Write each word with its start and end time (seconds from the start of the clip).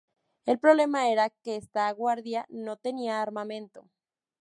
El 0.47 0.57
problema 0.57 1.11
era 1.11 1.29
que 1.29 1.57
esta 1.57 1.91
guardia 1.91 2.47
no 2.49 2.75
tenía 2.75 3.21
armamento. 3.21 3.87